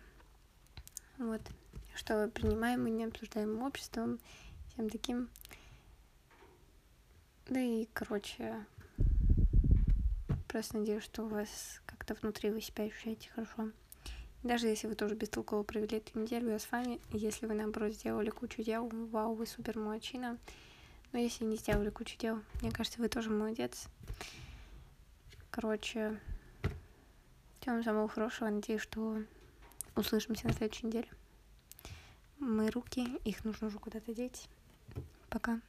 [1.20, 1.42] Вот.
[1.94, 4.20] Что принимаем и не обсуждаем обществом,
[4.70, 5.30] всем таким.
[7.48, 8.66] Да и, короче,
[10.48, 13.72] просто надеюсь, что у вас как-то внутри вы себя ощущаете хорошо.
[14.44, 17.00] Даже если вы тоже бестолково провели эту неделю, я с вами.
[17.12, 20.38] Если вы, наоборот, сделали кучу дел, вау, вы супер молодчина.
[21.12, 23.88] Но если не сделали кучу дел, мне кажется, вы тоже молодец.
[25.52, 26.20] Короче,
[27.60, 28.50] всем самого хорошего.
[28.50, 29.22] Надеюсь, что
[29.96, 31.08] услышимся на следующей неделе.
[32.40, 34.50] Мои руки, их нужно уже куда-то деть.
[35.30, 35.62] Пока.